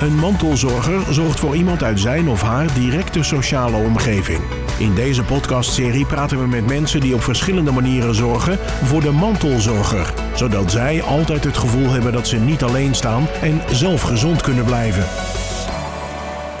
[0.00, 4.40] Een mantelzorger zorgt voor iemand uit zijn of haar directe sociale omgeving.
[4.78, 10.14] In deze podcastserie praten we met mensen die op verschillende manieren zorgen voor de mantelzorger,
[10.34, 14.64] zodat zij altijd het gevoel hebben dat ze niet alleen staan en zelf gezond kunnen
[14.64, 15.04] blijven.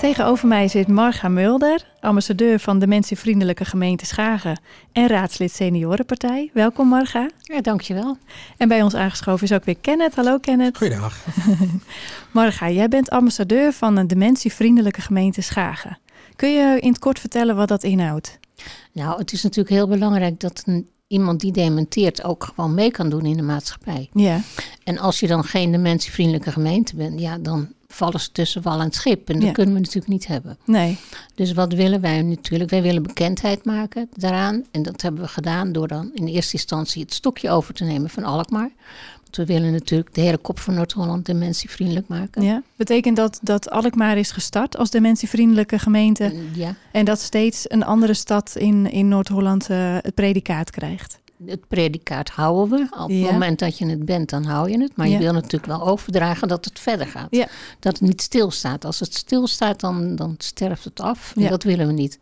[0.04, 4.60] Tegenover mij zit Marga Mulder, ambassadeur van Dementievriendelijke Gemeente Schagen
[4.92, 6.50] en raadslid Seniorenpartij.
[6.52, 7.30] Welkom Marga.
[7.40, 8.16] Ja, dankjewel.
[8.56, 10.14] En bij ons aangeschoven is ook weer Kenneth.
[10.14, 10.76] Hallo Kenneth.
[10.76, 11.24] Goedendag.
[12.32, 15.98] Marga, jij bent ambassadeur van een Dementievriendelijke Gemeente Schagen.
[16.36, 18.38] Kun je in het kort vertellen wat dat inhoudt?
[18.92, 23.08] Nou, het is natuurlijk heel belangrijk dat een, iemand die dementeert ook gewoon mee kan
[23.08, 24.08] doen in de maatschappij.
[24.12, 24.40] Ja.
[24.84, 28.92] En als je dan geen dementievriendelijke gemeente bent, ja, dan vallen ze tussen wal en
[28.92, 29.28] schip.
[29.28, 29.52] En dat Ja.
[29.52, 30.58] kunnen we natuurlijk niet hebben.
[30.64, 30.98] Nee.
[31.34, 32.70] Dus wat willen wij natuurlijk?
[32.70, 34.64] Wij willen bekendheid maken daaraan.
[34.70, 38.10] En dat hebben we gedaan door dan in eerste instantie het stokje over te nemen
[38.10, 38.70] van Alkmaar.
[39.36, 42.42] Want we willen natuurlijk de hele kop van Noord-Holland dementievriendelijk maken.
[42.42, 42.62] Ja.
[42.76, 47.84] Betekent dat dat Alkmaar is gestart als dementievriendelijke gemeente En ja, en dat steeds een
[47.84, 51.22] andere stad in, in Noord-Holland eh, het predicaat krijgt?
[51.46, 52.96] het predicaat houden we.
[53.02, 53.32] Op het Ja.
[53.32, 54.96] moment dat je het bent, dan hou je het.
[54.96, 55.12] Maar Ja.
[55.12, 57.26] je wil natuurlijk wel overdragen dat het verder gaat.
[57.30, 57.48] Ja.
[57.80, 58.84] Dat het niet stilstaat.
[58.84, 61.32] Als het stilstaat, dan, dan sterft het af.
[61.36, 62.18] En dat willen we niet.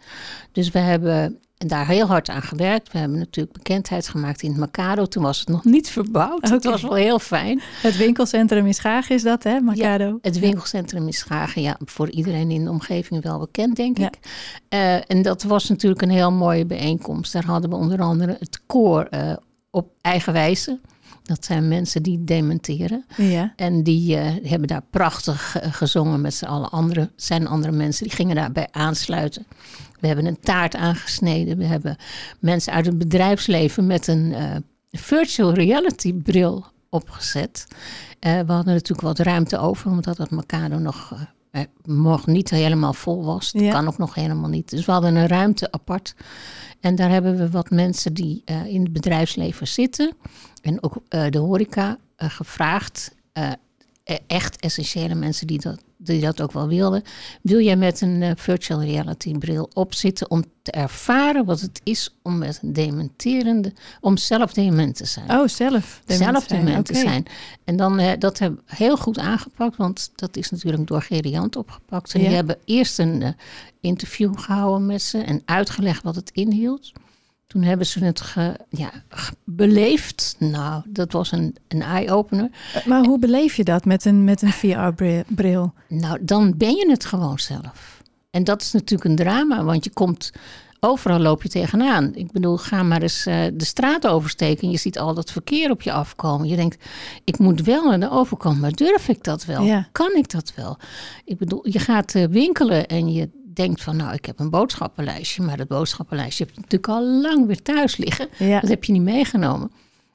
[0.52, 2.92] Dus we hebben daar heel hard aan gewerkt.
[2.92, 5.06] We hebben natuurlijk bekendheid gemaakt in het Macado.
[5.06, 6.42] Toen was het nog niet verbouwd.
[6.42, 6.70] Het Oké.
[6.70, 7.60] was wel heel fijn.
[7.82, 10.18] Het winkelcentrum in Schagen is dat, hè, Macado?
[10.22, 14.06] Het winkelcentrum in Schagen, ja, voor iedereen in de omgeving wel bekend, denk Ja.
[14.06, 14.18] ik.
[14.68, 17.32] Eh, en dat was natuurlijk een heel mooie bijeenkomst.
[17.32, 19.32] Daar hadden we onder andere het koor eh,
[19.70, 20.78] op eigen wijze.
[21.22, 23.04] Dat zijn mensen die dementeren.
[23.16, 23.52] Ja.
[23.56, 26.70] En die eh, hebben daar prachtig gezongen met z'n allen.
[26.70, 29.46] Andere, zijn andere mensen die gingen daarbij aansluiten.
[30.02, 31.56] We hebben een taart aangesneden.
[31.58, 31.96] We hebben
[32.40, 34.56] mensen uit het bedrijfsleven met een eh,
[34.90, 37.66] virtual reality bril opgezet.
[38.18, 42.50] Eh, we hadden natuurlijk wat ruimte over, omdat het Macado nog, eh, eh, nog niet
[42.50, 43.52] helemaal vol was.
[43.52, 43.70] Dat Ja.
[43.70, 44.70] kan ook nog helemaal niet.
[44.70, 46.14] Dus we hadden een ruimte apart.
[46.80, 50.12] En daar hebben we wat mensen die in het bedrijfsleven zitten
[50.62, 53.14] en ook de horeca gevraagd.
[54.04, 57.02] e- echt essentiële mensen die dat, die dat ook wel wilden.
[57.42, 62.14] Wil jij met een eh, virtual reality bril opzitten om te ervaren wat het is
[62.22, 65.30] om met een dementerende, om zelf dement te zijn?
[65.30, 66.02] Oh, zelf.
[66.04, 66.64] dement zelf zijn.
[66.64, 67.24] dement te zijn.
[67.64, 71.56] En dan, eh, dat hebben we heel goed aangepakt, want dat is natuurlijk door Geriant
[71.56, 72.14] opgepakt.
[72.14, 72.26] En Ja.
[72.26, 73.30] die hebben eerst een eh,
[73.80, 76.92] interview gehouden met ze en uitgelegd wat het inhield.
[77.52, 78.90] Toen hebben ze het ge, ja,
[79.44, 80.36] beleefd.
[80.38, 82.50] Nou, dat was een, een eye-opener.
[82.74, 85.72] Eh, Maar hoe beleef je dat met een, met een VR-bril?
[85.88, 88.02] Nou, dan ben je het gewoon zelf.
[88.30, 90.32] En dat is natuurlijk een drama, want je komt...
[90.80, 92.14] Overal loop je tegenaan.
[92.14, 94.62] Ik bedoel, ga maar eens eh, de straat oversteken...
[94.62, 96.48] en je ziet al dat verkeer op je afkomen.
[96.48, 96.84] Je denkt,
[97.24, 99.62] ik moet wel naar de overkant, maar durf ik dat wel?
[99.62, 99.88] Ja.
[99.92, 100.76] Kan ik dat wel?
[101.24, 103.96] Ik bedoel, je gaat eh, winkelen en je denkt van...
[103.96, 105.42] nou, ik heb een boodschappenlijstje...
[105.42, 108.28] maar dat boodschappenlijstje heb je natuurlijk al lang weer thuis liggen.
[108.38, 108.60] Ja.
[108.60, 109.70] Dat heb je niet meegenomen.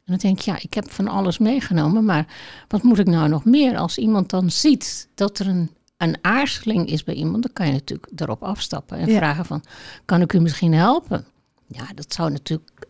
[0.05, 2.27] En dan denk je, ja, ik heb van alles meegenomen, maar
[2.67, 3.77] wat moet ik nou nog meer?
[3.77, 7.71] Als iemand dan ziet dat er een, een aarzeling is bij iemand, dan kan je
[7.71, 9.17] natuurlijk erop afstappen en Ja.
[9.17, 9.63] vragen van,
[10.05, 11.25] kan ik u misschien helpen?
[11.67, 12.87] Ja, dat zou natuurlijk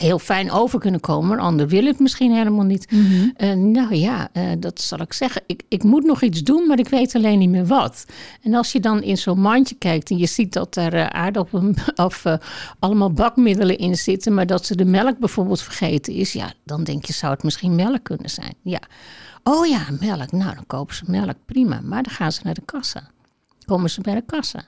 [0.00, 2.90] heel fijn over kunnen komen, maar ander wil het misschien helemaal niet.
[2.90, 3.28] Mhm.
[3.36, 5.42] Eh, nou ja, eh, dat zal ik zeggen.
[5.46, 8.04] Ik, ik moet nog iets doen, maar ik weet alleen niet meer wat.
[8.42, 11.74] En als je dan in zo'n mandje kijkt en je ziet dat er eh, aardappelen
[12.06, 12.24] of
[12.78, 17.04] allemaal bakmiddelen in zitten, maar dat ze de melk bijvoorbeeld vergeten is, ja, dan denk
[17.04, 18.54] je, zou het misschien melk kunnen zijn?
[18.62, 18.80] Ja.
[19.42, 20.32] Oh ja, melk.
[20.32, 21.80] Nou, dan kopen ze melk, prima.
[21.80, 23.10] Maar dan gaan ze naar de kassa.
[23.64, 24.62] Komen ze bij de kassa.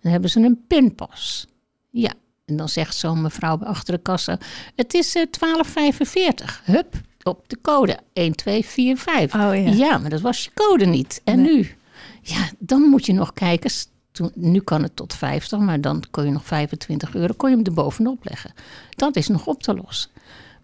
[0.00, 1.46] Dan hebben ze een pinpas.
[1.90, 2.12] Ja,
[2.46, 4.38] en dan zegt zo'n mevrouw achter de kassa:
[4.74, 6.64] Het is eh, 12,45.
[6.64, 9.40] Hup, op de code 1245.
[9.40, 9.86] Oh ja.
[9.86, 11.20] Ja, maar dat was je code niet.
[11.24, 11.54] En Nee.
[11.56, 11.74] nu?
[12.22, 13.70] Ja, dan moet je nog kijken.
[14.12, 17.56] Toen, nu kan het tot 50, maar dan kon je nog 25 euro kon je
[17.56, 18.52] hem erbovenop leggen.
[18.90, 20.10] Dat is nog op te lossen.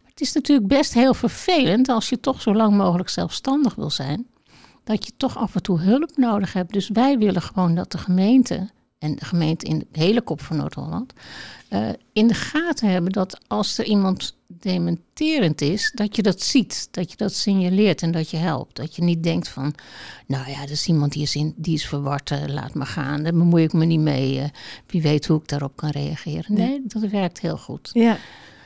[0.02, 3.90] Maar het is natuurlijk best heel vervelend als je toch zo lang mogelijk zelfstandig wil
[3.90, 4.26] zijn.
[4.84, 6.72] Dat je toch af en toe hulp nodig hebt.
[6.72, 8.68] Dus wij willen gewoon dat de gemeente,
[9.02, 11.12] en de gemeente in de hele kop van Noord-Holland,
[11.68, 16.88] eh, in de gaten hebben dat als er iemand dementerend is, dat je dat ziet,
[16.90, 18.76] dat je dat signaleert en dat je helpt.
[18.76, 19.74] Dat je niet denkt van,
[20.26, 23.22] nou ja, dat is iemand die is, in, die is verward, eh, laat maar gaan,
[23.22, 24.38] daar bemoei ik me niet mee.
[24.40, 24.48] eh,
[24.86, 26.44] wie weet hoe ik daarop kan reageren.
[26.54, 27.90] Nee, dat werkt heel goed.
[27.92, 28.16] Ja.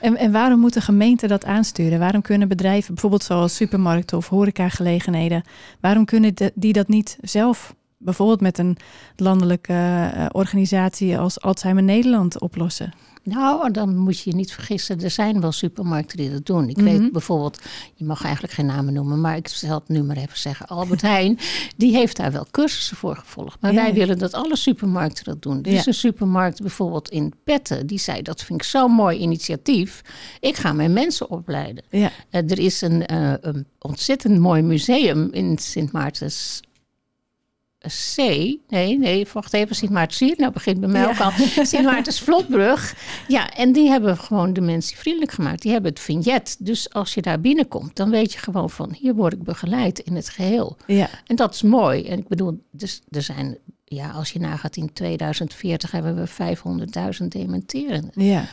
[0.00, 1.98] En, en waarom moet de gemeente dat aansturen?
[1.98, 5.42] Waarom kunnen bedrijven, bijvoorbeeld zoals supermarkten of horecagelegenheden,
[5.80, 8.76] waarom kunnen de- die dat niet zelf, bijvoorbeeld met een
[9.16, 12.92] landelijke eh, organisatie als Alzheimer Nederland, oplossen?
[13.22, 15.00] Nou, dan moet je je niet vergissen.
[15.02, 16.68] Er zijn wel supermarkten die dat doen.
[16.68, 16.84] Ik Mhm.
[16.84, 17.60] weet bijvoorbeeld,
[17.94, 20.66] je mag eigenlijk geen namen noemen, maar ik zal het nu maar even zeggen.
[20.66, 21.38] Albert Heijn,
[21.76, 23.60] die heeft daar wel cursussen voor gevolgd.
[23.60, 25.62] Maar Ja, wij willen dat alle supermarkten dat doen.
[25.62, 25.78] Er Ja.
[25.78, 30.02] is een supermarkt bijvoorbeeld in Petten, die zei dat vind ik zo'n mooi initiatief.
[30.40, 31.84] Ik ga mijn mensen opleiden.
[31.90, 32.10] Ja.
[32.30, 36.60] Eh, er is een, eh, een ontzettend mooi museum in Sint Maartens
[38.14, 38.16] C.
[38.68, 39.76] Nee, nee, wacht even.
[39.76, 40.38] Sint Maartens C.
[40.38, 41.08] Nou begint bij mij Ja.
[41.08, 41.30] ook al.
[41.64, 42.94] Sint Maartens Vlotbrug.
[43.28, 45.62] Ja, en die hebben gewoon dementievriendelijk gemaakt.
[45.62, 46.56] Die hebben het vignet.
[46.58, 48.92] Dus als je daar binnenkomt, dan weet je gewoon van...
[48.98, 50.76] hier word ik begeleid in het geheel.
[50.86, 51.08] Ja.
[51.26, 52.04] En dat is mooi.
[52.04, 53.58] En ik bedoel, dus er zijn...
[53.88, 56.56] Ja, als je nagaat in 2040 hebben we
[57.20, 58.24] 500.000 dementerenden.
[58.24, 58.44] Ja.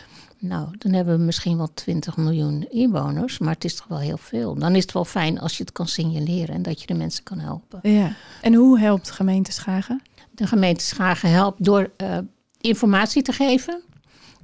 [0.45, 4.18] Nou, dan hebben we misschien wel 20 miljoen inwoners, maar het is toch wel heel
[4.18, 4.56] veel.
[4.56, 7.24] Dan is het wel fijn als je het kan signaleren en dat je de mensen
[7.24, 7.80] kan helpen.
[7.92, 8.13] ja.
[8.42, 10.01] En hoe helpt gemeente Schagen?
[10.31, 12.18] De gemeente Schagen helpt door eh,
[12.62, 13.81] informatie te geven.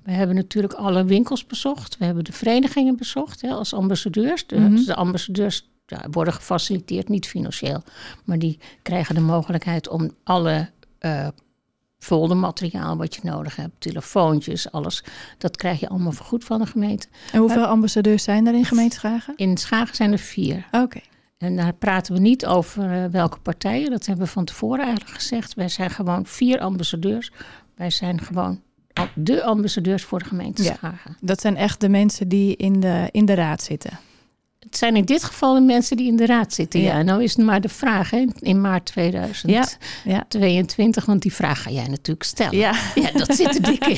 [0.04, 1.98] We hebben natuurlijk alle winkels bezocht.
[1.98, 4.48] We hebben de verenigingen bezocht hè, als ambassadeurs.
[4.48, 4.84] De, Mhm.
[4.86, 7.84] de ambassadeurs ja, worden gefaciliteerd, niet financieel.
[8.26, 10.70] Maar die krijgen de mogelijkheid om alle
[11.00, 11.28] eh
[12.00, 15.04] foldermateriaal wat je nodig hebt, telefoontjes, alles.
[15.38, 17.08] Dat krijg je allemaal vergoed van de gemeente.
[17.32, 19.34] En hoeveel ambassadeurs zijn er in gemeente Schagen?
[19.36, 20.68] In Schagen zijn er vier.
[20.72, 21.00] Oké.
[21.38, 23.90] En daar praten we niet over eh, welke partijen.
[23.90, 25.54] Dat hebben we van tevoren eigenlijk gezegd.
[25.54, 27.32] Wij zijn gewoon vier ambassadeurs.
[27.76, 28.62] Wij zijn gewoon
[29.16, 30.74] de ambassadeurs voor de gemeente Ja.
[30.74, 31.18] Schagen.
[31.22, 34.00] Dat zijn echt de mensen die in de, in de raad zitten.
[34.60, 36.80] Het zijn in dit geval de mensen die in de raad zitten.
[36.82, 37.02] Ja, Ja.
[37.04, 40.96] nou is het maar de vraag hè, in maart 2022.
[41.00, 41.06] Ja.
[41.06, 42.58] Want die vraag ga jij natuurlijk stellen.
[42.58, 42.74] Ja.
[42.96, 43.98] Ja, dat zit er dik in.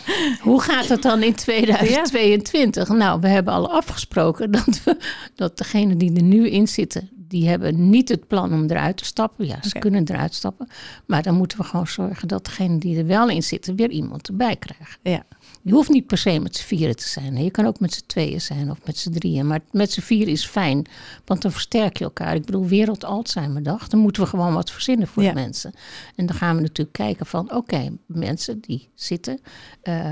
[0.48, 2.88] Hoe gaat het dan in 2022?
[2.88, 4.96] Nou, we hebben al afgesproken dat, we,
[5.34, 9.04] dat degenen die er nu in zitten, die hebben niet het plan om eruit te
[9.04, 9.46] stappen.
[9.46, 10.68] Ja, ze kunnen eruit stappen.
[11.06, 14.28] Maar dan moeten we gewoon zorgen dat degenen die er wel in zitten, weer iemand
[14.28, 14.98] erbij krijgen.
[15.02, 15.22] Ja.
[15.62, 17.36] Je hoeft niet per se met z'n vieren te zijn.
[17.36, 17.42] hè.
[17.42, 19.46] Je kan ook met z'n tweeën zijn of met z'n drieën.
[19.46, 20.86] Maar met z'n vieren is fijn,
[21.24, 22.34] want dan versterk je elkaar.
[22.34, 25.28] Ik bedoel, Wereld Alzheimerdag, dan moeten we gewoon wat verzinnen voor Ja.
[25.28, 25.72] de mensen.
[26.16, 29.40] En dan gaan we natuurlijk kijken van, oké, mensen die zitten
[29.82, 30.10] eh,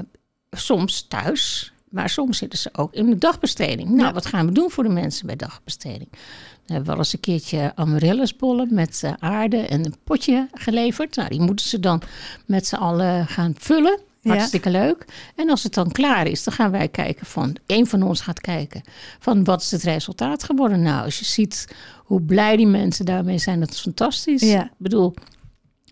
[0.51, 3.89] soms thuis, maar soms zitten ze ook in de dagbesteding.
[3.89, 4.13] Nou, Ja.
[4.13, 6.09] wat gaan we doen voor de mensen bij dagbesteding?
[6.11, 11.17] Dan hebben we wel eens een keertje amaryllisbollen met eh, aarde en een potje geleverd.
[11.17, 12.03] Nou, die moeten ze dan
[12.47, 13.99] met z'n allen gaan vullen.
[14.21, 14.31] Ja.
[14.35, 15.05] Hartstikke leuk.
[15.37, 17.57] En als het dan klaar is, dan gaan wij kijken van...
[17.67, 18.83] een van ons gaat kijken
[19.19, 20.83] van wat is het resultaat geworden.
[20.83, 21.69] Nou, als je ziet
[22.05, 24.43] hoe blij die mensen daarmee zijn, dat is fantastisch.
[24.43, 24.65] Ja.
[24.65, 25.15] Ik bedoel,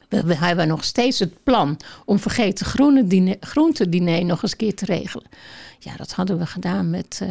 [0.08, 4.58] we, we hebben nog steeds het plan om vergeten groene diner, groentediner nog eens een
[4.58, 5.26] keer te regelen.
[5.78, 7.30] Ja, dat hadden we gedaan met eh,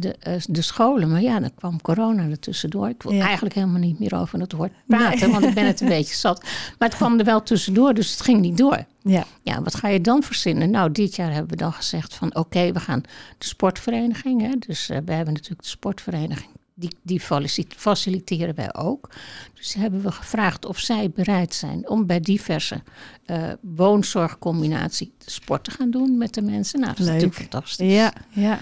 [0.00, 1.10] de, eh, de scholen.
[1.10, 2.88] Maar ja, dan kwam corona er tussendoor.
[2.88, 3.24] Ik wil Ja.
[3.24, 5.30] eigenlijk helemaal niet meer over het woord praten, Nee.
[5.30, 6.42] want ik ben het een beetje zat.
[6.78, 8.84] Maar het kwam er wel tussendoor, dus het ging niet door.
[9.02, 9.24] Ja.
[9.42, 10.70] Ja, wat ga je dan verzinnen?
[10.70, 13.00] Nou, dit jaar hebben we dan gezegd van oké, we gaan
[13.38, 14.40] de sportvereniging.
[14.40, 16.50] Hè, dus eh, we hebben natuurlijk de sportvereniging.
[16.76, 19.10] Die, die faci- faciliteren wij ook.
[19.54, 22.82] Dus hebben we gevraagd of zij bereid zijn om bij diverse
[23.24, 26.80] eh woonzorgcombinatie sport te gaan doen met de mensen.
[26.80, 27.14] Nou, dat is Leuk.
[27.14, 27.92] natuurlijk fantastisch.
[27.92, 28.12] Ja.
[28.30, 28.60] ja.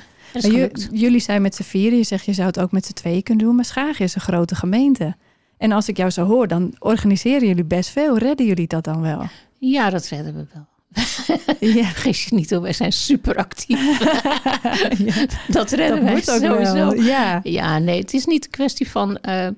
[0.90, 1.98] Jullie zijn met z'n vieren.
[1.98, 3.54] Je zegt je zou het ook met z'n tweeën kunnen doen.
[3.56, 5.16] Maar Schagen is een grote gemeente.
[5.58, 8.18] En als ik jou zo hoor, dan organiseren jullie best veel.
[8.18, 9.26] Redden jullie dat dan wel?
[9.58, 10.66] Ja, dat redden we wel.
[11.60, 11.84] Ja.
[11.84, 13.98] Vergis je niet wij zijn super actief.
[15.48, 16.72] dat redden Dat wij sowieso.
[16.74, 16.94] wel.
[16.94, 17.40] Ja.
[17.42, 19.16] Ja, nee, het is niet een kwestie van.
[19.18, 19.48] eh,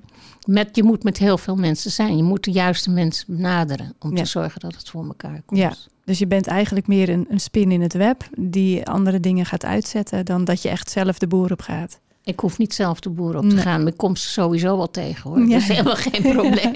[0.45, 2.17] met, je moet met heel veel mensen zijn.
[2.17, 4.23] Je moet de juiste mensen benaderen om Ja.
[4.23, 5.59] te zorgen dat het voor elkaar komt.
[5.59, 5.73] Ja.
[6.05, 9.65] Dus je bent eigenlijk meer een, een spin in het web die andere dingen gaat
[9.65, 11.99] uitzetten dan dat je echt zelf de boer op gaat.
[12.25, 13.63] Ik hoef niet zelf de boer op te Nee.
[13.63, 15.39] gaan, maar ik kom ze sowieso wel tegen hoor.
[15.39, 15.45] Ja.
[15.47, 16.73] Dat is helemaal geen probleem.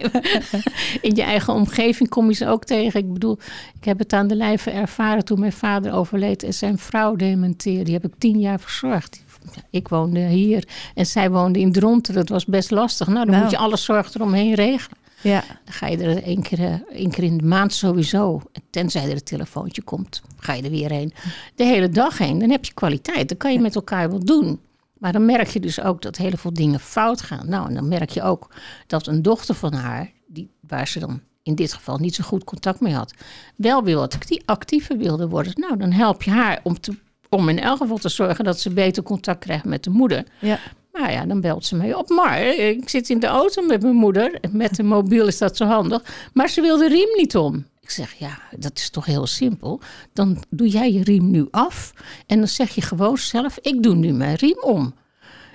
[1.02, 3.00] In je eigen omgeving kom je ze ook tegen.
[3.00, 3.38] Ik bedoel,
[3.80, 7.84] ik heb het aan de lijve ervaren toen mijn vader overleed en zijn vrouw dementeerde.
[7.84, 9.24] Die heb ik tien jaar verzorgd.
[9.70, 12.14] Ik woonde hier en zij woonde in Dronten.
[12.14, 13.08] Dat was best lastig.
[13.08, 13.42] Nou, dan Nou.
[13.42, 14.98] moet je alle zorg eromheen regelen.
[15.22, 15.44] Ja.
[15.66, 18.42] Dan ga je er één keer, eh, één keer in de maand sowieso.
[18.70, 21.14] Tenzij er een telefoontje komt, ga je er weer heen.
[21.56, 23.30] De hele dag heen, dan heb je kwaliteit.
[23.30, 24.60] Dan kan je met elkaar wat doen.
[25.00, 27.50] Maar dan merk je dus ook dat heel veel dingen fout gaan.
[27.50, 28.52] Nou, en dan merk je ook
[28.88, 32.44] dat een dochter van haar, die, waar ze dan in dit geval niet zo goed
[32.44, 33.14] contact mee had,
[33.56, 35.54] wel wil dat die actiever wilde worden.
[35.56, 36.98] Nou, dan help je haar om, te,
[37.30, 40.26] om in elk geval te zorgen dat ze beter contact krijgt met de moeder.
[40.40, 40.60] Ja.
[40.92, 42.10] Maar ja, dan belt ze mij op.
[42.10, 44.40] Maar ik zit in de auto met mijn moeder.
[44.52, 46.30] Met de mobiel is dat zo handig.
[46.34, 47.66] Maar ze wil de riem niet om.
[47.90, 49.82] Ik zeg, ja, dat is toch heel simpel.
[50.14, 51.94] Dan doe jij je riem nu af.
[52.28, 54.94] En dan zeg je gewoon zelf, ik doe nu mijn riem om.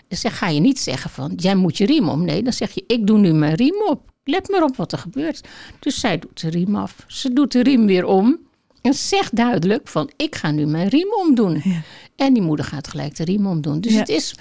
[0.08, 2.24] Dan zeg, ga je niet zeggen van, jij moet je riem om.
[2.24, 4.12] Nee, dan zeg je, ik doe nu mijn riem op.
[4.24, 5.48] Let maar op wat er gebeurt.
[5.78, 7.04] Dus zij doet de riem af.
[7.06, 8.38] Ze doet de riem weer om.
[8.82, 11.60] En zeg duidelijk van, ik ga nu mijn riem omdoen.
[11.64, 11.80] Ja.
[12.16, 13.80] En die moeder gaat gelijk de riem omdoen.
[13.80, 13.98] Dus Ja.
[13.98, 14.34] het is,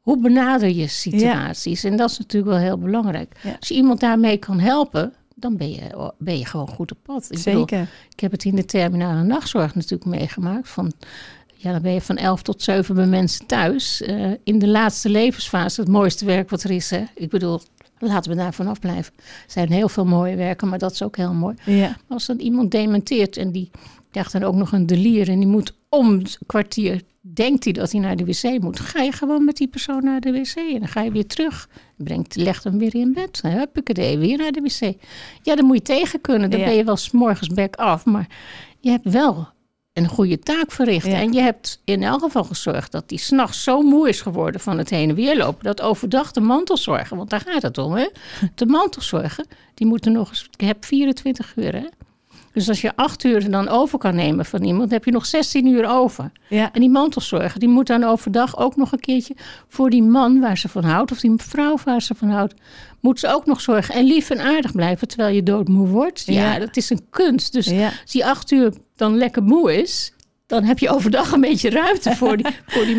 [0.00, 1.84] hoe benader je situaties?
[1.84, 3.36] En dat is natuurlijk wel heel belangrijk.
[3.42, 3.56] Ja.
[3.58, 7.24] Als je iemand daarmee kan helpen, dan ben je, ben je gewoon goed op pad.
[7.30, 7.88] Ik bedoel, Zeker.
[8.10, 10.68] ik heb het in de terminale nachtzorg natuurlijk meegemaakt.
[10.68, 10.92] Van,
[11.54, 14.02] ja, dan ben je van 11 tot 7 bij mensen thuis.
[14.02, 16.90] Eh, in de laatste levensfase, het mooiste werk wat er is.
[16.90, 17.04] Hè?
[17.14, 17.60] Ik bedoel,
[17.98, 19.12] laten we daar vanaf blijven.
[19.18, 21.54] Er zijn heel veel mooie werken, maar dat is ook heel mooi.
[21.64, 21.96] Ja.
[22.08, 23.70] Als dan iemand dementeert en die
[24.10, 27.92] krijgt dan ook nog een delier en die moet om een kwartier, denkt hij dat
[27.92, 30.78] hij naar de wc moet, ga je gewoon met die persoon naar de wc en
[30.78, 31.68] dan ga je weer terug.
[31.96, 33.38] Brengt, legt hem weer in bed.
[33.42, 34.94] Dan heb ik het weer naar de wc.
[35.42, 36.50] Ja, dan moet je tegen kunnen.
[36.50, 36.66] Dan Ja.
[36.66, 38.26] ben je wel 's morgens back af, maar
[38.80, 39.48] je hebt wel
[39.92, 41.06] een goede taak verricht.
[41.06, 41.12] Ja.
[41.20, 44.78] En je hebt in elk geval gezorgd dat die s'nachts zo moe is geworden van
[44.78, 45.64] het heen en weer lopen.
[45.64, 48.08] Dat overdag de mantelzorger, want daar gaat het om, hè?
[48.54, 50.48] De mantelzorger, die moeten nog eens.
[50.58, 51.86] Ik heb 24 uur, hè?
[52.54, 55.26] Dus als je acht uur dan over kan nemen van iemand, dan heb je nog
[55.26, 56.30] 16 uur over.
[56.48, 56.72] Ja.
[56.72, 59.36] En die mantelzorger, die moet dan overdag ook nog een keertje
[59.68, 62.54] voor die man waar ze van houdt, of die vrouw waar ze van houdt,
[63.00, 63.94] moet ze ook nog zorgen.
[63.94, 66.22] En lief en aardig blijven terwijl je doodmoe wordt.
[66.26, 66.58] Ja, Ja.
[66.58, 67.52] dat is een kunst.
[67.52, 67.86] Dus Ja.
[68.02, 70.12] als die acht uur dan lekker moe is,
[70.46, 72.96] dan heb je overdag een beetje ruimte voor die, voor die.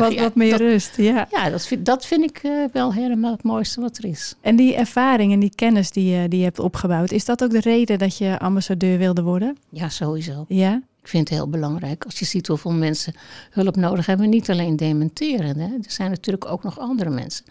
[0.00, 0.96] Wat, Ja, wat meer dat, rust.
[0.96, 1.28] Ja.
[1.30, 4.34] ja, dat vind, dat vind ik eh, wel helemaal het mooiste wat er is.
[4.40, 7.50] En die ervaring en die kennis die je, die je hebt opgebouwd, is dat ook
[7.50, 9.56] de reden dat je ambassadeur wilde worden?
[9.70, 10.44] Ja, sowieso.
[10.48, 10.82] Ja.
[11.04, 13.14] Ik vind het heel belangrijk als je ziet hoeveel mensen
[13.50, 14.28] hulp nodig hebben.
[14.28, 15.58] Niet alleen dementeren.
[15.58, 15.66] Hè.
[15.66, 17.44] Er zijn natuurlijk ook nog andere mensen.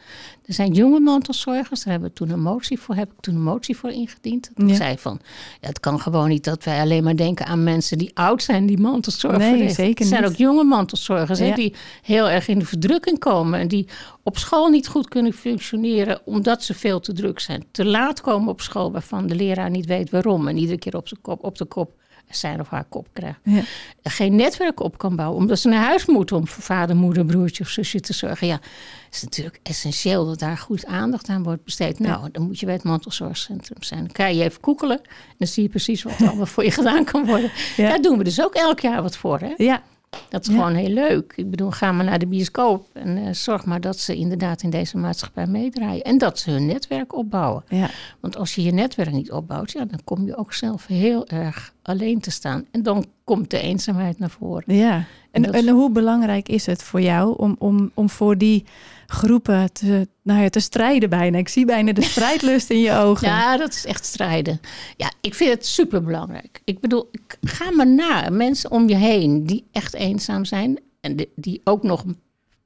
[0.45, 1.83] Er zijn jonge mantelzorgers.
[1.83, 4.49] Daar hebben we toen een motie voor, heb ik toen een motie voor ingediend.
[4.55, 4.67] Ja.
[4.67, 5.19] ik zei van,
[5.61, 8.65] ja, het kan gewoon niet dat wij alleen maar denken aan mensen die oud zijn
[8.65, 9.75] die mantelzorg Nee, verrichten.
[9.85, 10.31] zeker Er zijn niet.
[10.31, 13.59] ook jonge mantelzorgers hè, die heel erg in de verdrukking komen.
[13.59, 13.87] En die
[14.23, 17.63] op school niet goed kunnen functioneren omdat ze veel te druk zijn.
[17.71, 20.47] Te laat komen op school waarvan de leraar niet weet waarom.
[20.47, 23.61] En iedere keer op, zijn kop, op de kop zijn of haar kop krijgt Ja.
[24.03, 25.37] geen netwerk op kan bouwen.
[25.39, 28.47] Omdat ze naar huis moeten om voor vader, moeder, broertje of zusje te zorgen.
[28.47, 28.59] Ja,
[29.11, 31.99] is natuurlijk essentieel dat daar goed aandacht aan wordt besteed.
[31.99, 33.99] Nou, dan moet je bij het mantelzorgcentrum zijn.
[33.99, 34.97] Dan kan je even koekelen.
[35.03, 37.51] En dan zie je precies wat er allemaal voor je gedaan kan worden.
[37.77, 37.89] Ja.
[37.89, 39.39] Daar doen we dus ook elk jaar wat voor.
[39.39, 39.53] Hè?
[39.57, 39.81] Ja.
[40.29, 40.53] Dat is Ja.
[40.59, 41.33] gewoon heel leuk.
[41.35, 42.87] Ik bedoel, ga maar naar de bioscoop.
[42.93, 46.01] En eh, zorg maar dat ze inderdaad in deze maatschappij meedraaien.
[46.03, 47.63] En dat ze hun netwerk opbouwen.
[47.67, 47.89] Ja.
[48.19, 51.73] Want als je je netwerk niet opbouwt, ja, dan kom je ook zelf heel erg
[51.81, 52.65] alleen te staan.
[52.71, 54.75] En dan komt de eenzaamheid naar voren.
[54.75, 55.03] Ja.
[55.31, 58.65] En, is- en hoe belangrijk is het voor jou om, om, om voor die
[59.13, 61.37] groepen te, nou ja, te strijden bijna?
[61.37, 63.27] Ik zie bijna de strijdlust in je ogen.
[63.27, 64.59] Ja, dat is echt strijden.
[64.97, 66.61] Ja, ik vind het superbelangrijk.
[66.63, 68.29] Ik bedoel, ik- ga maar na.
[68.29, 70.79] Mensen om je heen die echt eenzaam zijn.
[71.01, 72.03] En die, die ook nog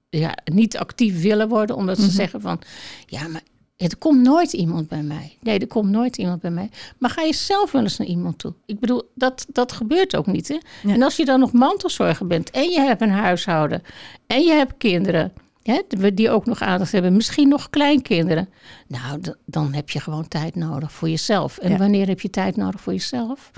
[0.10, 1.76] ja, niet actief willen worden.
[1.76, 2.12] Omdat ze Mhm.
[2.14, 2.60] zeggen van,
[3.06, 3.42] ja, maar
[3.78, 5.38] er komt nooit iemand bij mij.
[5.42, 6.70] Nee, er komt nooit iemand bij mij.
[6.98, 8.54] Maar ga je zelf wel eens naar iemand toe?
[8.66, 10.48] Ik bedoel, dat, dat gebeurt ook niet.
[10.48, 10.58] Hè?
[10.84, 10.94] Ja.
[10.94, 13.84] En als je dan nog mantelzorger bent en je hebt een huishouden
[14.28, 15.34] en je hebt kinderen...
[15.68, 18.50] Hè, die ook nog aandacht hebben, misschien nog kleinkinderen.
[18.88, 21.58] Nou, dan heb je gewoon tijd nodig voor jezelf.
[21.58, 21.78] En Ja.
[21.78, 23.52] wanneer heb je tijd nodig voor jezelf?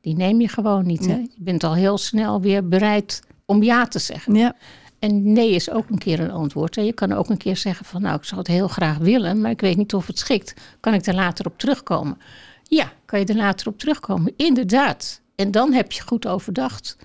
[0.00, 1.06] Die neem je gewoon niet.
[1.06, 1.14] Hè?
[1.14, 4.34] Je bent al heel snel weer bereid om ja te zeggen.
[4.34, 4.56] Ja.
[4.98, 6.76] En nee is ook een keer een antwoord.
[6.76, 9.40] En je kan ook een keer zeggen van nou, ik zou het heel graag willen,
[9.40, 10.54] maar ik weet niet of het schikt.
[10.80, 12.18] Kan ik er later op terugkomen?
[12.62, 14.32] Ja, kan je er later op terugkomen?
[14.36, 15.20] Inderdaad.
[15.34, 16.96] En dan heb je goed overdacht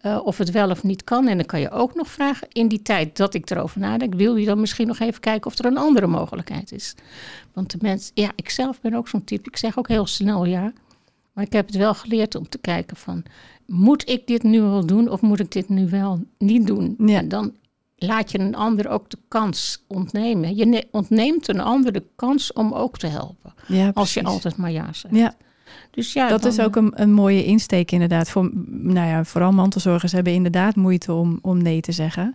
[0.00, 1.28] eh, of het wel of niet kan.
[1.28, 4.36] En dan kan je ook nog vragen, in die tijd dat ik erover nadenk, wil
[4.36, 6.94] je dan misschien nog even kijken of er een andere mogelijkheid is.
[7.52, 9.48] Want de mensen, ja, ik zelf ben ook zo'n type.
[9.48, 10.72] Ik zeg ook heel snel ja.
[11.32, 13.22] Maar ik heb het wel geleerd om te kijken van,
[13.66, 16.94] moet ik dit nu wel doen of moet ik dit nu wel niet doen?
[16.98, 17.18] Ja.
[17.18, 17.54] En dan
[17.96, 20.56] laat je een ander ook de kans ontnemen.
[20.56, 23.54] Je ne- ontneemt een ander de kans om ook te helpen.
[23.66, 25.14] Ja, Als je altijd maar ja zegt.
[25.14, 25.34] Ja,
[25.90, 28.30] Dus ja, dat dan, is ook een, een mooie insteek inderdaad.
[28.30, 32.34] Voor, nou ja, vooral mantelzorgers hebben inderdaad moeite om, om nee te zeggen.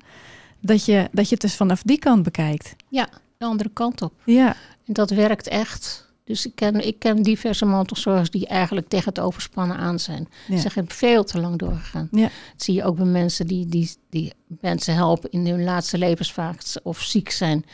[0.59, 2.75] Dat je, dat je het dus vanaf die kant bekijkt.
[2.89, 4.13] Ja, de andere kant op.
[4.23, 6.05] Ja, En dat werkt echt.
[6.25, 10.27] Dus ik ken, ik ken diverse mantelzorgers die eigenlijk tegen het overspannen aan zijn.
[10.47, 10.57] Ja.
[10.57, 12.07] Ze hebben veel te lang doorgegaan.
[12.11, 12.21] Ja.
[12.21, 16.79] Dat zie je ook bij mensen die, die, die mensen helpen in hun laatste levensfase
[16.83, 17.65] of ziek zijn.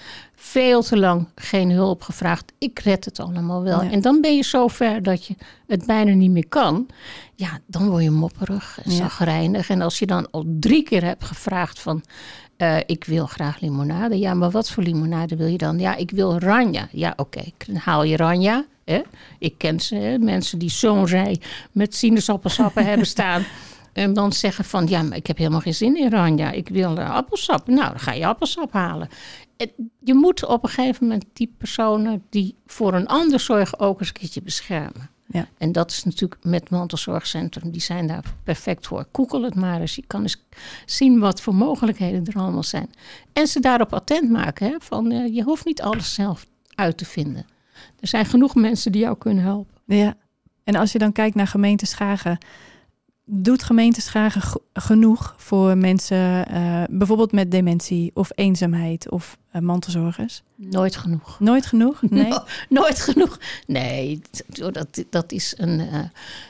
[0.44, 2.52] Veel te lang geen hulp gevraagd.
[2.58, 3.84] Ik red het allemaal wel.
[3.84, 3.92] Ja.
[3.92, 5.36] En dan ben je zo ver dat je
[5.68, 6.88] het bijna niet meer kan.
[7.36, 8.98] Ja, dan word je mopperig en Ja.
[8.98, 9.70] zagrijnig.
[9.70, 12.04] En als je dan al drie keer hebt gevraagd van...
[12.58, 14.20] eh, ik wil graag limonade.
[14.20, 15.80] Ja, maar wat voor limonade wil je dan?
[15.80, 16.88] Ja, ik wil ranja.
[16.92, 17.42] Ja, oké.
[17.68, 18.66] Dan haal je ranja.
[18.86, 19.02] Hè?
[19.40, 20.18] Ik ken ze, hè?
[20.18, 23.44] mensen die zo'n rij met sinaasappelsappen hebben staan.
[23.94, 26.52] En dan zeggen van, ja, maar ik heb helemaal geen zin in ranja.
[26.52, 27.68] Ik wil eh, appelsap.
[27.68, 29.10] Nou, dan ga je appelsap halen.
[29.58, 34.00] Het- je moet op een gegeven moment die personen die voor een ander zorgen ook
[34.00, 35.10] eens een keertje beschermen.
[35.28, 35.48] Ja.
[35.58, 39.06] En dat is natuurlijk met mantelzorgcentrum, die zijn daar perfect voor.
[39.12, 39.96] Google het maar eens.
[39.96, 40.38] Je kan eens
[40.86, 42.90] zien wat voor mogelijkheden er allemaal zijn.
[43.34, 44.68] En ze daarop attent maken.
[44.68, 46.46] Hè, van, eh, je hoeft niet alles zelf
[46.76, 47.46] uit te vinden.
[48.00, 49.74] Er zijn genoeg mensen die jou kunnen helpen.
[49.86, 50.16] Ja.
[50.64, 52.38] En als je dan kijkt naar gemeente Schagen,
[53.26, 59.62] doet gemeente Schagen g- genoeg voor mensen, eh, bijvoorbeeld met dementie of eenzaamheid of eh,
[59.62, 60.42] mantelzorgers?
[60.56, 61.40] Nooit genoeg.
[61.40, 62.02] Nooit genoeg?
[62.10, 62.28] Nee.
[62.28, 63.40] No- nooit genoeg.
[63.68, 66.00] Nee, t- dat, dat is een, eh,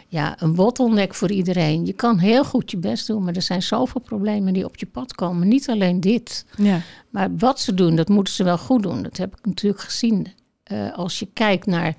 [0.08, 1.86] ja, een bottleneck voor iedereen.
[1.86, 4.86] Je kan heel goed je best doen, maar er zijn zoveel problemen die op je
[4.86, 5.48] pad komen.
[5.48, 6.46] Niet alleen dit.
[6.58, 6.82] Ja.
[7.10, 9.04] Maar wat ze doen, dat moeten ze wel goed doen.
[9.04, 10.28] Dat heb ik natuurlijk gezien.
[10.96, 11.96] Als je kijkt naar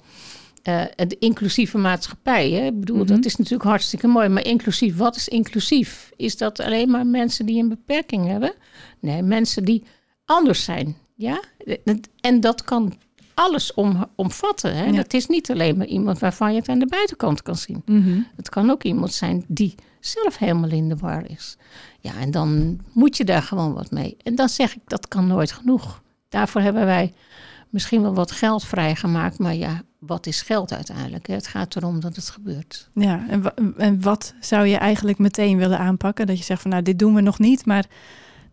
[0.62, 2.50] eh, de inclusieve maatschappij.
[2.50, 2.66] Hè?
[2.66, 3.06] Ik bedoel, Mhm.
[3.06, 4.28] dat is natuurlijk hartstikke mooi.
[4.28, 6.10] Maar inclusief, wat is inclusief?
[6.16, 8.52] Is dat alleen maar mensen die een beperking hebben?
[9.00, 9.82] Nee, mensen die
[10.24, 10.96] anders zijn.
[11.16, 11.42] Ja?
[12.20, 12.92] En dat kan
[13.34, 14.76] alles om, omvatten.
[14.76, 14.84] Hè?
[14.84, 14.92] Ja.
[14.92, 17.82] Dat is niet alleen maar iemand waarvan je het aan de buitenkant kan zien.
[17.86, 18.20] Mhm.
[18.36, 21.56] Het kan ook iemand zijn die zelf helemaal in de war is.
[22.00, 24.16] Ja, en dan moet je daar gewoon wat mee.
[24.22, 26.02] En dan zeg ik, dat kan nooit genoeg.
[26.28, 27.12] Daarvoor hebben wij
[27.72, 29.38] misschien wel wat geld vrijgemaakt.
[29.38, 31.26] Maar ja, wat is geld uiteindelijk?
[31.26, 32.88] Het gaat erom dat het gebeurt.
[32.94, 33.42] Ja, en,
[33.76, 36.26] en wat zou je eigenlijk meteen willen aanpakken?
[36.26, 37.84] Dat je zegt van nou, dit doen we nog niet, maar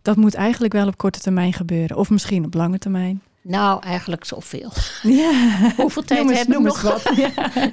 [0.02, 1.96] dat moet eigenlijk wel op korte termijn gebeuren.
[1.96, 3.22] Of misschien op lange termijn.
[3.42, 4.72] Nou, eigenlijk zoveel.
[5.02, 5.32] Ja,
[5.76, 6.82] Hoeveel tijd Noem eens- hebben we noem nog?
[6.84, 7.16] eens wat.
[7.16, 7.70] Ja.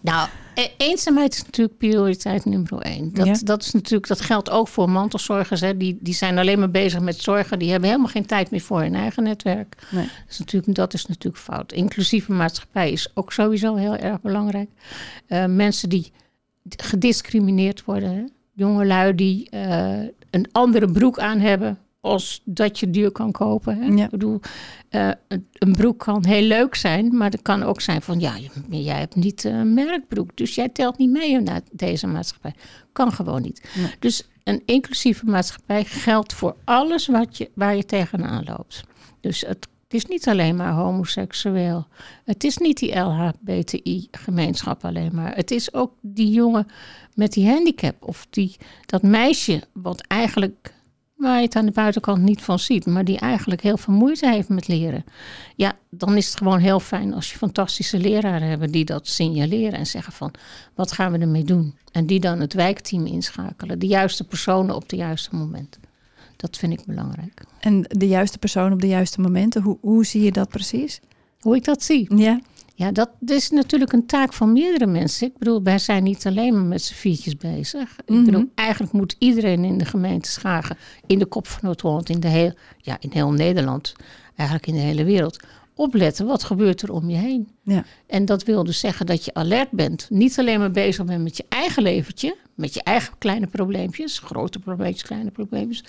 [0.00, 0.28] Nou,
[0.76, 3.14] eenzaamheid is natuurlijk prioriteit nummer één.
[3.14, 3.34] Dat, Ja.
[3.44, 5.60] dat, is natuurlijk, dat geldt ook voor mantelzorgers.
[5.60, 5.76] Hè.
[5.76, 7.58] Die, die zijn alleen maar bezig met zorgen.
[7.58, 9.76] Die hebben helemaal geen tijd meer voor hun eigen netwerk.
[9.90, 10.04] Nee.
[10.04, 11.72] Dat is natuurlijk, dat is natuurlijk fout.
[11.72, 14.70] Inclusieve maatschappij is ook sowieso heel erg belangrijk.
[15.26, 16.12] Eh, mensen die
[16.76, 18.14] gediscrimineerd worden.
[18.14, 18.24] Hè.
[18.52, 19.98] Jongelui die eh,
[20.30, 23.76] een andere broek aan hebben als dat je duur kan kopen.
[23.78, 23.86] Hè.
[23.86, 24.04] Ja.
[24.04, 24.40] Ik bedoel,
[24.88, 28.34] eh, een- broek kan heel leuk zijn, maar het kan ook zijn van ja,
[28.68, 32.54] jij hebt niet eh, een merkbroek, dus jij telt niet mee in na- deze maatschappij.
[32.92, 33.68] Kan gewoon niet.
[33.76, 33.94] Nee.
[33.98, 38.82] Dus een inclusieve maatschappij geldt voor alles wat je, waar je tegenaan loopt.
[39.20, 41.86] Dus het, het is niet alleen maar homoseksueel.
[42.24, 45.34] Het is niet die LHBTI-gemeenschap alleen maar.
[45.36, 46.66] Het is ook die jongen
[47.14, 50.74] met die handicap of die, dat meisje wat eigenlijk
[51.20, 54.28] waar je het aan de buitenkant niet van ziet, maar die eigenlijk heel veel moeite
[54.28, 55.04] heeft met leren.
[55.56, 59.78] Ja, dan is het gewoon heel fijn als je fantastische leraren hebben die dat signaleren
[59.78, 60.34] en zeggen van
[60.74, 61.74] wat gaan we ermee doen?
[61.92, 65.78] En die dan het wijkteam inschakelen, de juiste personen op de juiste moment.
[66.36, 67.42] Dat vind ik belangrijk.
[67.60, 71.00] En de juiste persoon op de juiste momenten, hoe, hoe zie je dat precies?
[71.40, 72.16] Hoe ik dat zie.
[72.16, 72.40] Ja,
[72.80, 75.26] Ja, dat is natuurlijk een taak van meerdere mensen.
[75.26, 77.96] Ik bedoel, wij zijn niet alleen maar met z'n viertjes bezig.
[78.06, 78.18] Mhm.
[78.18, 82.20] Ik bedoel, eigenlijk moet iedereen in de gemeente Schagen, in de kop van Noord-Holland, in,
[82.20, 83.94] de heel, ja, in heel Nederland,
[84.36, 85.38] eigenlijk in de hele wereld,
[85.74, 87.48] opletten wat gebeurt er om je heen.
[87.62, 90.06] ja, En dat wil dus zeggen dat je alert bent.
[90.10, 94.58] Niet alleen maar bezig bent met je eigen leventje, met je eigen kleine probleempjes, grote
[94.58, 95.84] probleempjes, kleine probleempjes.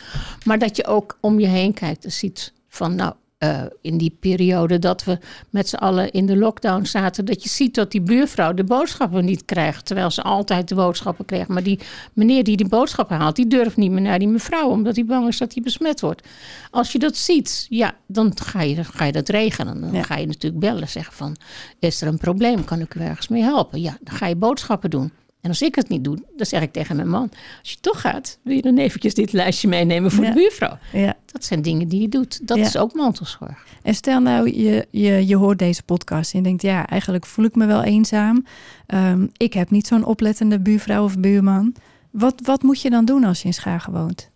[0.45, 4.17] Maar dat je ook om je heen kijkt en ziet van, nou, eh, in die
[4.19, 5.17] periode dat we
[5.49, 9.25] met z'n allen in de lockdown zaten, dat je ziet dat die buurvrouw de boodschappen
[9.25, 11.47] niet krijgt, terwijl ze altijd de boodschappen kreeg.
[11.47, 11.79] Maar die
[12.13, 15.27] meneer die die boodschappen haalt, die durft niet meer naar die mevrouw, omdat hij bang
[15.27, 16.27] is dat hij besmet wordt.
[16.71, 19.81] Als je dat ziet, ja, dan ga je, ga je dat regelen.
[19.81, 20.03] Dan Ja.
[20.03, 21.35] ga je natuurlijk bellen, zeggen van,
[21.79, 22.63] is er een probleem?
[22.63, 23.81] Kan ik u ergens mee helpen?
[23.81, 25.11] Ja, dan ga je boodschappen doen.
[25.41, 28.01] En als ik het niet doe, dan zeg ik tegen mijn man: Als je toch
[28.01, 30.29] gaat, wil je dan eventjes dit lijstje meenemen voor Ja.
[30.29, 30.77] de buurvrouw?
[30.93, 31.15] ja.
[31.25, 32.47] Dat zijn dingen die je doet.
[32.47, 32.63] Dat Ja.
[32.65, 33.65] is ook mantelzorg.
[33.83, 37.45] En stel nou, je, je, je hoort deze podcast en je denkt, ja, eigenlijk voel
[37.45, 38.45] ik me wel eenzaam.
[38.87, 41.73] Ehm, ik heb niet zo'n oplettende buurvrouw of buurman.
[42.11, 44.29] Wat, wat moet je dan doen als je in Schagen woont?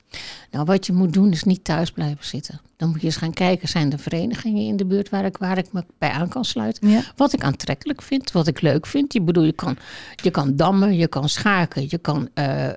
[0.52, 2.60] Nou, wat je moet doen is niet thuis blijven zitten.
[2.78, 5.58] Dan moet je eens gaan kijken: zijn er verenigingen in de buurt waar ik, waar
[5.58, 6.90] ik me bij aan kan sluiten?
[6.90, 9.14] Ja, Wat ik aantrekkelijk vind, wat ik leuk vind.
[9.14, 9.78] Je bedoel, je kan,
[10.24, 12.70] je kan dammen, je kan schaken, je kan, eh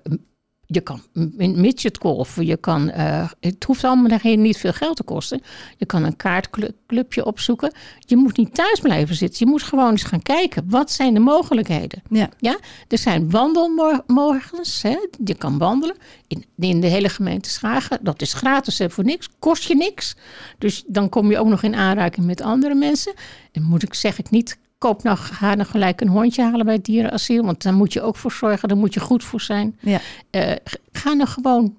[0.70, 1.02] je kan
[1.36, 5.40] midgetgolfen, je kan, eh, het hoeft allemaal niet veel geld te kosten.
[5.76, 7.72] Je kan een kaartclubje opzoeken.
[7.98, 9.38] Je moet niet thuis blijven zitten.
[9.46, 12.02] Je moet gewoon eens gaan kijken, wat zijn de mogelijkheden?
[12.10, 14.82] ja, Ja, er zijn wandelmorgens.
[14.82, 14.96] Hè?
[15.24, 17.98] Je kan wandelen in, in de hele gemeente Schagen.
[18.02, 19.28] Dat is gratis en voor niks.
[19.38, 20.16] Kost je niks.
[20.58, 23.14] Dus dan kom je ook nog in aanraking met andere mensen.
[23.52, 24.58] En moet ik zeg ik niet.
[24.78, 27.44] Koop nou, ga dan gelijk een hondje halen bij het dierenasiel.
[27.44, 28.68] Want daar moet je ook voor zorgen.
[28.68, 29.78] Daar moet je goed voor zijn.
[29.80, 30.00] ja.
[30.30, 30.52] Eh,
[30.92, 31.76] ga nou gewoon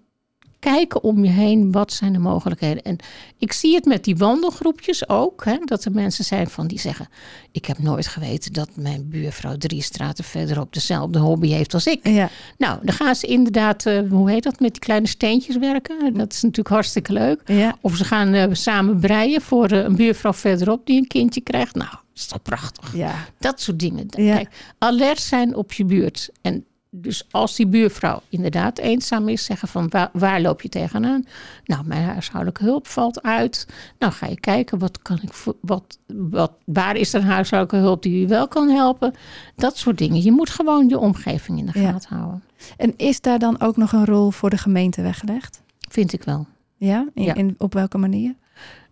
[0.60, 1.72] kijken om je heen.
[1.72, 2.84] Wat zijn de mogelijkheden?
[2.84, 2.98] En
[3.38, 5.46] ik zie het met die wandelgroepjes ook.
[5.46, 7.08] Hè, dat er mensen zijn van die zeggen...
[7.52, 10.74] ik heb nooit geweten dat mijn buurvrouw drie straten verderop...
[10.74, 12.08] dezelfde hobby heeft als ik.
[12.08, 12.30] ja.
[12.58, 16.14] Nou, dan gaan ze inderdaad, eh, hoe heet dat, met die kleine steentjes werken.
[16.14, 17.42] Dat is natuurlijk hartstikke leuk.
[17.46, 17.78] ja.
[17.82, 21.76] Of ze gaan eh, samen breien voor een buurvrouw verderop die een kindje krijgt.
[21.76, 22.96] Nou, is toch prachtig?
[22.96, 23.14] Ja.
[23.40, 24.06] Dat soort dingen.
[24.10, 24.36] Ja.
[24.36, 26.30] Kijk, alert zijn op je buurt.
[26.42, 31.26] En dus als die buurvrouw inderdaad eenzaam is, zeggen van waar, waar loop je tegenaan?
[31.66, 33.68] Nou, mijn huishoudelijke hulp valt uit.
[34.00, 35.30] Nou, ga je kijken, wat kan ik
[35.62, 39.14] wat, wat, waar is er een huishoudelijke hulp die u wel kan helpen?
[39.56, 40.24] Dat soort dingen.
[40.24, 41.92] Je moet gewoon je omgeving in de Ja.
[41.92, 42.44] gaten houden.
[42.78, 45.62] En is daar dan ook nog een rol voor de gemeente weggelegd?
[45.90, 46.48] Vind ik wel.
[46.78, 47.08] Ja?
[47.14, 47.34] In, Ja.
[47.34, 48.36] in- op welke manier?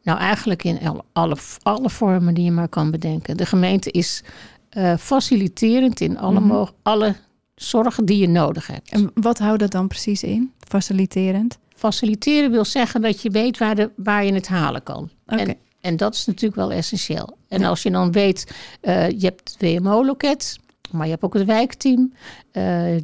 [0.08, 0.80] Nou, eigenlijk in
[1.14, 3.38] alle, alle, vormen die je maar kan bedenken.
[3.38, 4.24] De gemeente is
[4.70, 6.66] eh, faciliterend in alle, Mhm.
[6.84, 7.16] alle
[7.56, 8.90] zorgen die je nodig hebt.
[8.92, 10.52] En wat houdt dat dan precies in?
[10.60, 11.58] Faciliterend?
[11.76, 15.10] Faciliteren wil zeggen dat je weet waar, de, waar je het halen kan.
[15.28, 15.42] Oké.
[15.42, 17.38] En, en dat is natuurlijk wel essentieel.
[17.48, 17.68] En Ja.
[17.68, 20.60] als je dan weet, eh, je hebt het WMO-loket,
[20.92, 22.14] maar je hebt ook het wijkteam.
[22.52, 22.96] Eh,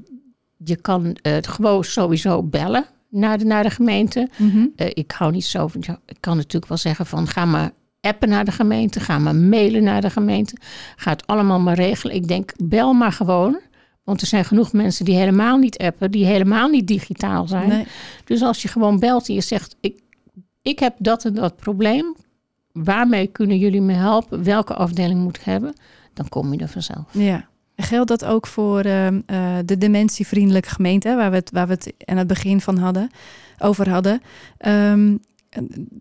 [0.58, 4.30] je kan eh, gewoon sowieso bellen naar de, naar de gemeente.
[4.38, 4.65] Mhm.
[4.76, 7.71] Eh, ik hou niet zo van, ja, ik kan natuurlijk wel zeggen van ga maar
[8.02, 10.56] appen naar de gemeente, ga maar mailen naar de gemeente,
[10.95, 12.15] ga het allemaal maar regelen.
[12.15, 13.60] Ik denk, bel maar gewoon,
[14.04, 17.69] want er zijn genoeg mensen die helemaal niet appen, die helemaal niet digitaal zijn.
[17.69, 17.86] Nee.
[18.26, 19.99] Dus als je gewoon belt en je zegt, ik,
[20.62, 22.15] ik heb dat en dat probleem,
[22.71, 25.73] waarmee kunnen jullie me helpen, welke afdeling moet ik hebben,
[26.13, 27.06] dan kom je er vanzelf.
[27.12, 27.47] Ja.
[27.76, 31.94] Geldt dat ook voor ehm, eh, de dementievriendelijke gemeente, waar we het, waar we het
[32.06, 33.10] aan het begin van hadden,
[33.60, 34.22] over hadden?
[34.58, 35.18] Ehm,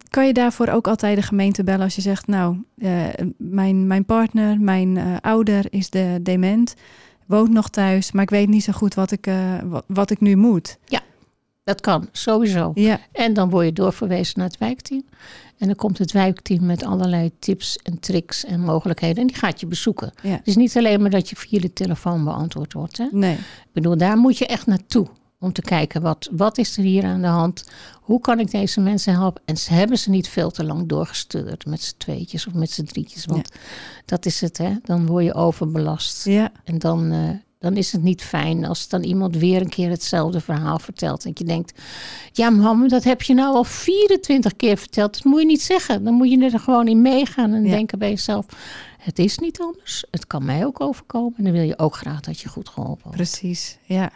[0.08, 3.04] kan je daarvoor ook altijd de gemeente bellen als je zegt, nou, eh,
[3.36, 6.74] mijn, mijn partner, mijn eh, ouder is de dement,
[7.26, 9.30] woont nog thuis, maar ik weet niet zo goed wat ik,
[9.86, 10.78] wat, ik nu moet.
[11.64, 12.70] Dat kan, sowieso.
[12.74, 15.02] Ja, En dan word je doorverwezen naar het wijkteam.
[15.58, 19.20] En dan komt het wijkteam met allerlei tips en tricks en mogelijkheden.
[19.20, 20.12] En die gaat je bezoeken.
[20.22, 20.30] ja.
[20.30, 22.98] Het is niet alleen maar dat je via de telefoon beantwoord wordt.
[22.98, 23.06] Hè?
[23.10, 23.34] Nee.
[23.34, 25.06] Ik bedoel, daar moet je echt naartoe.
[25.40, 27.64] Om te kijken, wat, wat is er hier aan de hand?
[28.00, 29.42] Hoe kan ik deze mensen helpen?
[29.44, 32.84] En ze hebben ze niet veel te lang doorgestuurd met z'n tweetjes of met z'n
[32.84, 33.24] drietjes.
[33.24, 33.48] Want
[34.04, 34.70] dat is het, hè.
[34.82, 36.24] Dan word je overbelast.
[36.24, 37.28] Ja, En dan, eh,
[37.62, 41.24] dan is het niet fijn als dan iemand weer een keer hetzelfde verhaal vertelt.
[41.24, 41.80] En je denkt,
[42.32, 45.12] ja mam, dat heb je nou al 24 keer verteld.
[45.14, 46.04] Dat moet je niet zeggen.
[46.04, 47.70] Dan moet je er gewoon in meegaan en Ja.
[47.70, 48.46] denken bij jezelf.
[48.98, 50.04] Het is niet anders.
[50.10, 51.34] Het kan mij ook overkomen.
[51.36, 53.16] En dan wil je ook graag dat je goed geholpen wordt.
[53.16, 53.78] precies.
[53.84, 54.10] Ja.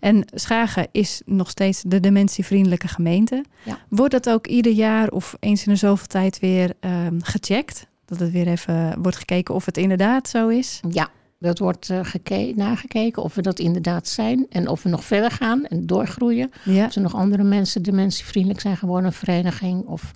[0.00, 3.44] En Schagen is nog steeds de dementievriendelijke gemeente.
[3.62, 3.78] Ja.
[3.88, 7.86] Wordt dat ook ieder jaar of eens in de zoveel tijd weer ehm, gecheckt?
[8.04, 10.80] Dat het weer even wordt gekeken of het inderdaad zo is?
[10.90, 11.08] Ja,
[11.40, 14.46] dat wordt geke- nagekeken of we dat inderdaad zijn.
[14.48, 16.50] En of we nog verder gaan en doorgroeien.
[16.64, 16.84] Ja.
[16.86, 19.06] Of er nog andere mensen dementievriendelijk zijn geworden.
[19.06, 20.12] Een vereniging of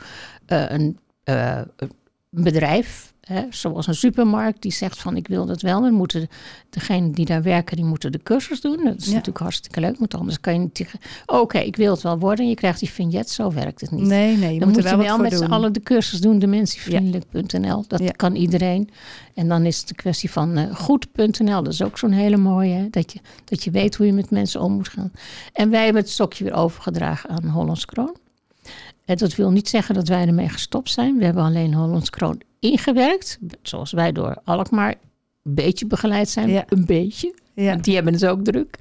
[0.47, 1.91] eh, een, eh, een
[2.31, 3.14] bedrijf.
[3.27, 5.81] Hè, zoals een supermarkt die zegt van ik wil dat wel.
[5.81, 6.29] Dan moeten
[6.71, 8.85] degenen die daar werken, die moeten de cursus doen.
[8.85, 9.11] Dat is Ja.
[9.11, 9.99] natuurlijk hartstikke leuk.
[9.99, 10.99] Want anders kan je niet tegen...
[11.27, 12.45] Oké, ik wil het wel worden.
[12.45, 13.31] En je krijgt die vignet.
[13.31, 14.07] Zo werkt het niet.
[14.07, 15.51] Nee, nee, je dan moet moet er je wel wel met z'n doen.
[15.51, 17.85] allen de cursus doen, dementievriendelijk.nl.
[17.89, 18.11] Dat Ja.
[18.11, 18.91] kan iedereen.
[19.35, 21.63] En dan is het een kwestie van eh, goed.nl.
[21.63, 24.31] Dat is ook zo'n hele mooie, hè, dat je, dat je weet hoe je met
[24.31, 25.13] mensen om moet gaan.
[25.53, 28.17] En wij hebben het stokje weer overgedragen aan Hollands Kroon.
[29.05, 31.19] En dat wil niet zeggen dat wij ermee gestopt zijn.
[31.19, 33.39] We hebben alleen Hollands Kroon ingewerkt.
[33.63, 34.95] Zoals wij door Alkmaar
[35.43, 36.49] een beetje begeleid zijn.
[36.49, 36.65] Ja.
[36.69, 37.35] Een beetje.
[37.55, 37.71] Ja.
[37.71, 38.77] Want Die hebben het ook druk.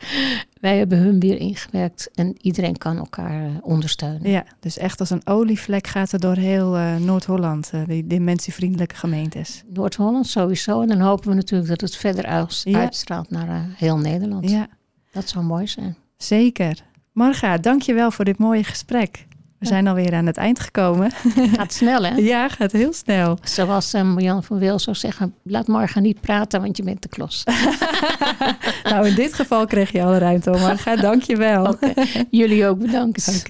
[0.60, 2.10] Wij hebben hun weer ingewerkt.
[2.14, 4.30] En iedereen kan elkaar eh, ondersteunen.
[4.32, 8.96] ja, dus echt als een olievlek gaat het door heel eh, Noord-Holland, eh, die dementievriendelijke
[8.96, 9.64] gemeentes.
[9.74, 10.82] Noord-Holland sowieso.
[10.82, 12.80] En dan hopen we natuurlijk dat het verder uit- Ja.
[12.80, 14.50] uitstraalt naar heel Nederland.
[14.50, 14.68] Ja,
[15.12, 15.96] Dat zou mooi zijn.
[16.18, 16.84] zeker.
[17.12, 19.26] Marga, dank je wel voor dit mooie gesprek.
[19.64, 21.12] We zijn alweer aan het eind gekomen.
[21.56, 22.16] Gaat snel, hè?
[22.34, 23.38] Ja, gaat heel snel.
[23.44, 27.10] Zoals uh, Jan van Wil zou zeggen, laat morgen niet praten, want je bent de
[27.10, 27.44] klos.
[28.84, 30.96] Nou, in dit geval kreeg je alle ruimte, Marga.
[30.96, 31.66] Dank je wel.
[31.66, 31.94] Oké.
[32.30, 33.44] Jullie ook bedankt.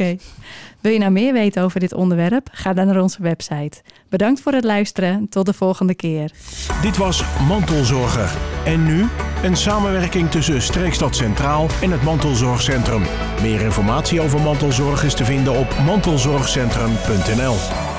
[0.84, 2.48] Wil je nou meer weten over dit onderwerp?
[2.52, 3.82] Ga dan naar onze website.
[4.10, 5.30] Bedankt voor het luisteren.
[5.30, 6.32] Tot de volgende keer.
[6.82, 8.32] Dit was Mantelzorger.
[8.65, 9.08] En nu
[9.43, 13.02] een samenwerking tussen Streekstad Centraal en het Mantelzorgcentrum.
[13.41, 17.92] Meer informatie over mantelzorg is te vinden op mantelzorgcentrum.nl.